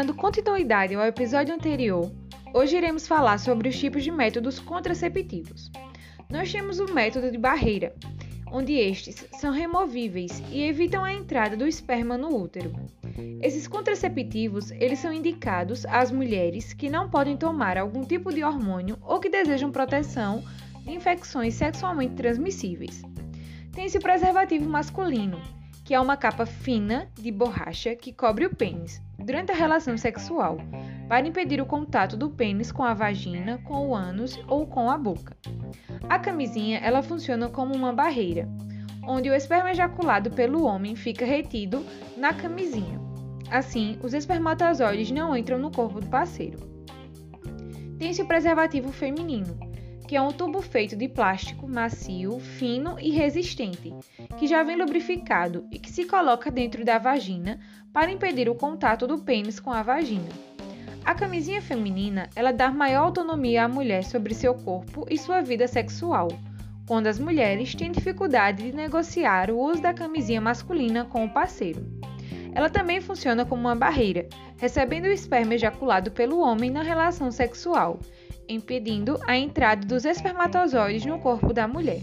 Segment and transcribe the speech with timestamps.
[0.00, 2.10] Dando continuidade ao episódio anterior,
[2.54, 5.70] hoje iremos falar sobre os tipos de métodos contraceptivos.
[6.30, 7.94] Nós temos o método de barreira,
[8.50, 12.72] onde estes são removíveis e evitam a entrada do esperma no útero.
[13.42, 18.96] Esses contraceptivos, eles são indicados às mulheres que não podem tomar algum tipo de hormônio
[19.02, 20.42] ou que desejam proteção
[20.82, 23.02] de infecções sexualmente transmissíveis.
[23.70, 25.38] Tem-se o preservativo masculino,
[25.84, 30.58] que é uma capa fina de borracha que cobre o pênis durante a relação sexual,
[31.08, 34.96] para impedir o contato do pênis com a vagina, com o ânus ou com a
[34.96, 35.36] boca.
[36.08, 38.48] A camisinha, ela funciona como uma barreira,
[39.06, 41.84] onde o esperma ejaculado pelo homem fica retido
[42.16, 43.00] na camisinha.
[43.50, 46.58] Assim, os espermatozoides não entram no corpo do parceiro.
[47.98, 49.58] Tem-se o preservativo feminino,
[50.10, 53.94] que é um tubo feito de plástico macio, fino e resistente,
[54.40, 57.60] que já vem lubrificado e que se coloca dentro da vagina
[57.92, 60.28] para impedir o contato do pênis com a vagina.
[61.04, 65.68] A camisinha feminina, ela dá maior autonomia à mulher sobre seu corpo e sua vida
[65.68, 66.26] sexual,
[66.88, 71.86] quando as mulheres têm dificuldade de negociar o uso da camisinha masculina com o parceiro.
[72.52, 78.00] Ela também funciona como uma barreira, recebendo o esperma ejaculado pelo homem na relação sexual
[78.50, 82.02] impedindo a entrada dos espermatozoides no corpo da mulher.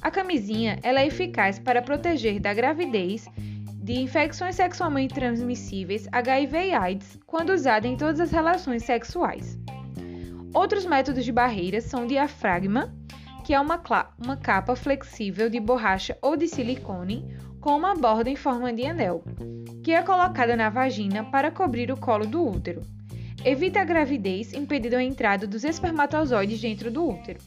[0.00, 3.28] A camisinha ela é eficaz para proteger da gravidez,
[3.82, 9.58] de infecções sexualmente transmissíveis, HIV e AIDS, quando usada em todas as relações sexuais.
[10.54, 12.94] Outros métodos de barreira são o diafragma,
[13.44, 13.80] que é uma,
[14.22, 17.24] uma capa flexível de borracha ou de silicone
[17.60, 19.24] com uma borda em forma de anel,
[19.82, 22.82] que é colocada na vagina para cobrir o colo do útero.
[23.44, 27.38] Evita a gravidez, impedindo a entrada dos espermatozoides dentro do útero.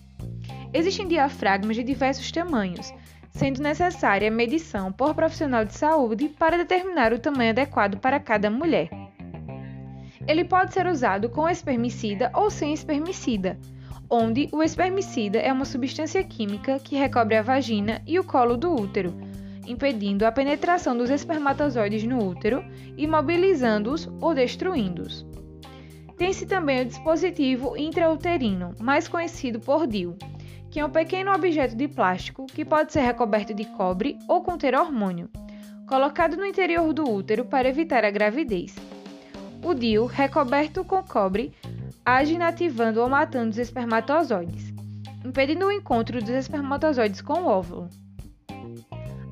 [0.73, 2.93] Existem diafragmas de diversos tamanhos,
[3.31, 8.89] sendo necessária medição por profissional de saúde para determinar o tamanho adequado para cada mulher.
[10.25, 13.59] Ele pode ser usado com espermicida ou sem espermicida,
[14.09, 18.73] onde o espermicida é uma substância química que recobre a vagina e o colo do
[18.73, 19.13] útero,
[19.67, 22.63] impedindo a penetração dos espermatozoides no útero,
[22.97, 25.30] imobilizando-os ou destruindo-os.
[26.21, 30.15] Tem-se também o dispositivo intrauterino, mais conhecido por DIU,
[30.69, 34.75] que é um pequeno objeto de plástico que pode ser recoberto de cobre ou conter
[34.75, 35.31] hormônio,
[35.89, 38.75] colocado no interior do útero para evitar a gravidez.
[39.65, 41.53] O DIU, recoberto com cobre,
[42.05, 44.71] age inativando ou matando os espermatozoides,
[45.25, 47.89] impedindo o encontro dos espermatozoides com o óvulo.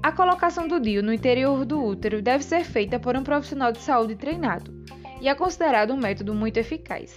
[0.01, 3.77] A colocação do DIU no interior do útero deve ser feita por um profissional de
[3.77, 4.78] saúde treinado
[5.21, 7.15] e é considerado um método muito eficaz.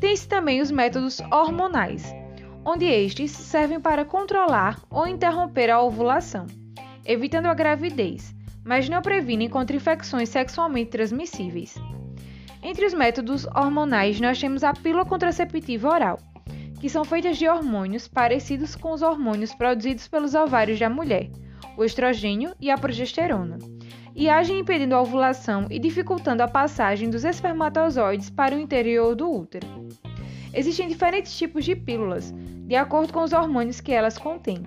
[0.00, 2.14] Tem-se também os métodos hormonais,
[2.64, 6.46] onde estes servem para controlar ou interromper a ovulação,
[7.04, 8.34] evitando a gravidez,
[8.64, 11.74] mas não previnem contra infecções sexualmente transmissíveis.
[12.62, 16.18] Entre os métodos hormonais, nós temos a pílula contraceptiva oral,
[16.80, 21.30] que são feitas de hormônios parecidos com os hormônios produzidos pelos ovários da mulher,
[21.76, 23.58] o estrogênio e a progesterona
[24.18, 29.30] e agem impedindo a ovulação e dificultando a passagem dos espermatozoides para o interior do
[29.30, 29.68] útero.
[30.52, 32.34] Existem diferentes tipos de pílulas,
[32.66, 34.64] de acordo com os hormônios que elas contêm.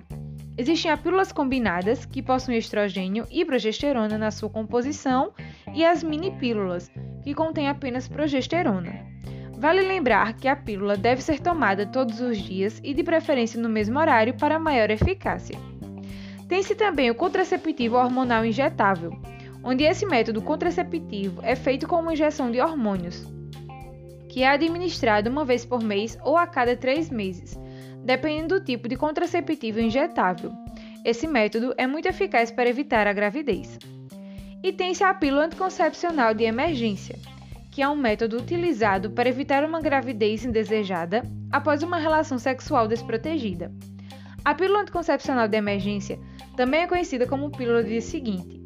[0.56, 5.34] Existem as pílulas combinadas, que possuem estrogênio e progesterona na sua composição,
[5.74, 6.90] e as mini pílulas,
[7.22, 9.06] que contêm apenas progesterona.
[9.58, 13.68] Vale lembrar que a pílula deve ser tomada todos os dias e de preferência no
[13.68, 15.58] mesmo horário para maior eficácia.
[16.52, 19.18] Tem-se também o contraceptivo hormonal injetável,
[19.64, 23.26] onde esse método contraceptivo é feito com uma injeção de hormônios,
[24.28, 27.58] que é administrado uma vez por mês ou a cada três meses,
[28.04, 30.52] dependendo do tipo de contraceptivo injetável.
[31.06, 33.78] Esse método é muito eficaz para evitar a gravidez.
[34.62, 37.18] E tem-se a pílula anticoncepcional de emergência,
[37.70, 43.72] que é um método utilizado para evitar uma gravidez indesejada após uma relação sexual desprotegida.
[44.44, 46.18] A pílula anticoncepcional de emergência
[46.56, 48.62] também é conhecida como pílula do dia seguinte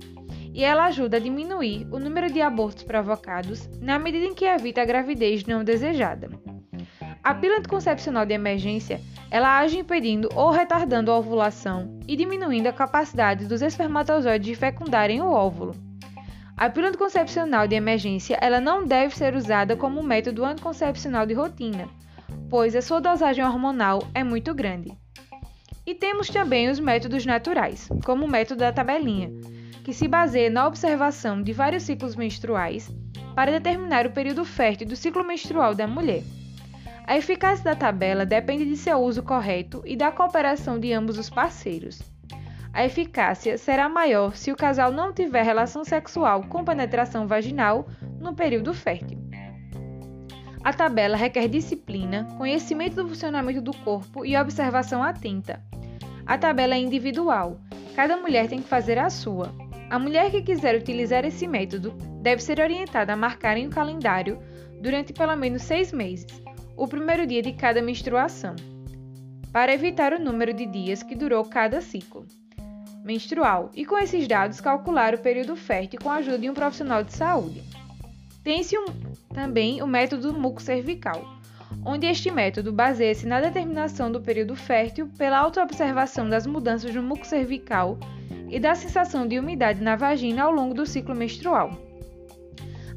[0.54, 4.80] e ela ajuda a diminuir o número de abortos provocados na medida em que evita
[4.80, 6.30] a gravidez não desejada.
[7.22, 8.98] A pílula anticoncepcional de emergência
[9.30, 15.20] ela age impedindo ou retardando a ovulação e diminuindo a capacidade dos espermatozoides de fecundarem
[15.20, 15.74] o óvulo.
[16.56, 21.86] A pílula anticoncepcional de emergência ela não deve ser usada como método anticoncepcional de rotina,
[22.48, 24.96] pois a sua dosagem hormonal é muito grande.
[25.86, 29.30] E temos também os métodos naturais, como o método da tabelinha,
[29.84, 32.90] que se baseia na observação de vários ciclos menstruais
[33.36, 36.24] para determinar o período fértil do ciclo menstrual da mulher.
[37.06, 41.30] A eficácia da tabela depende de seu uso correto e da cooperação de ambos os
[41.30, 42.02] parceiros.
[42.72, 47.86] A eficácia será maior se o casal não tiver relação sexual com penetração vaginal
[48.18, 49.18] no período fértil.
[50.64, 55.62] A tabela requer disciplina, conhecimento do funcionamento do corpo e observação atenta.
[56.26, 57.60] A tabela é individual,
[57.94, 59.54] cada mulher tem que fazer a sua.
[59.88, 64.38] A mulher que quiser utilizar esse método deve ser orientada a marcar em um calendário
[64.82, 66.26] durante pelo menos seis meses
[66.76, 68.54] o primeiro dia de cada menstruação,
[69.52, 72.26] para evitar o número de dias que durou cada ciclo
[73.04, 77.04] menstrual e, com esses dados, calcular o período fértil com a ajuda de um profissional
[77.04, 77.62] de saúde.
[78.42, 78.86] Tem-se um,
[79.32, 81.35] também o método muco cervical,
[81.86, 87.24] onde este método baseia-se na determinação do período fértil pela autoobservação das mudanças no muco
[87.24, 87.96] cervical
[88.50, 91.70] e da sensação de umidade na vagina ao longo do ciclo menstrual.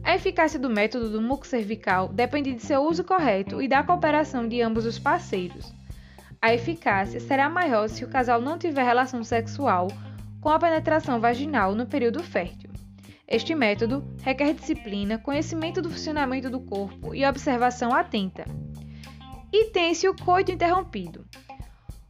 [0.04, 4.48] A eficácia do método do muco cervical depende de seu uso correto e da cooperação
[4.48, 5.72] de ambos os parceiros.
[6.42, 9.88] A eficácia será maior se o casal não tiver relação sexual
[10.42, 12.72] com a penetração vaginal no período fértil.
[13.28, 18.46] Este método requer disciplina, conhecimento do funcionamento do corpo e observação atenta.
[19.52, 21.26] E tem-se o coito interrompido,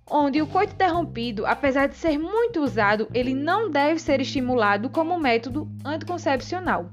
[0.10, 5.20] onde o coito interrompido, apesar de ser muito usado, ele não deve ser estimulado como
[5.20, 6.90] método anticoncepcional,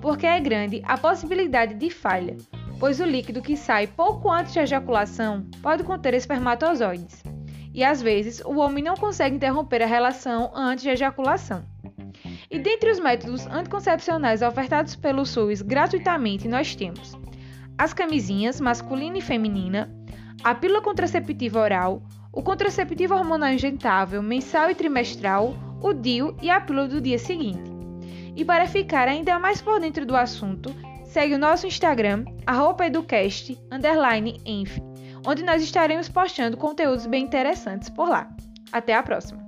[0.00, 2.36] porque é grande a possibilidade de falha,
[2.78, 7.22] pois o líquido que sai pouco antes da ejaculação pode conter espermatozoides,
[7.74, 11.64] e às vezes o homem não consegue interromper a relação antes da ejaculação.
[12.50, 17.16] E dentre os métodos anticoncepcionais ofertados pelo SUS gratuitamente, nós temos
[17.78, 19.88] as camisinhas masculina e feminina,
[20.42, 22.02] a pílula contraceptiva oral,
[22.32, 27.70] o contraceptivo hormonal injetável mensal e trimestral, o DIU e a pílula do dia seguinte.
[28.36, 32.24] E para ficar ainda mais por dentro do assunto, segue o nosso Instagram,
[32.84, 33.58] educast,
[35.26, 38.28] onde nós estaremos postando conteúdos bem interessantes por lá.
[38.72, 39.47] Até a próxima!